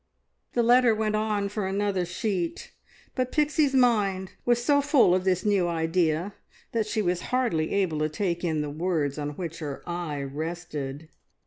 The 0.53 0.63
letter 0.63 0.95
went 0.95 1.15
on 1.15 1.47
for 1.47 1.67
another 1.67 2.05
sheet, 2.05 2.71
but 3.13 3.31
Pixie's 3.31 3.75
mind 3.75 4.31
was 4.45 4.65
so 4.65 4.81
full 4.81 5.13
of 5.13 5.25
this 5.25 5.45
new 5.45 5.67
idea 5.67 6.33
that 6.71 6.87
she 6.87 7.03
was 7.03 7.21
hardly 7.29 7.71
able 7.73 7.99
to 7.99 8.09
take 8.09 8.43
in 8.43 8.61
the 8.61 8.71
words, 8.71 9.19
on 9.19 9.35
which 9.37 9.59
her 9.59 9.83
eye 9.87 10.23
rested. 10.23 11.07